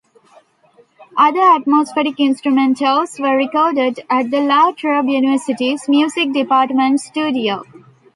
[1.15, 7.61] Other atmospheric instrumentals were recorded at the LaTrobe University's music department's studio.